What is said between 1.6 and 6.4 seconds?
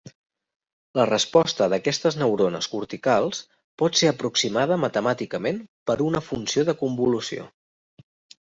d'aquestes neurones corticals pot ser aproximada matemàticament per una